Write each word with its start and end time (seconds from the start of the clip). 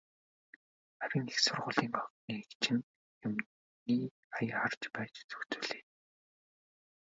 Харин 0.99 1.25
их 1.31 1.37
сургуулийн 1.45 1.93
охиныг 2.01 2.49
чинь 2.61 2.85
юмны 3.25 3.97
ая 4.39 4.57
харж 4.61 4.83
байж 4.93 5.13
зохицуулъя. 5.29 5.83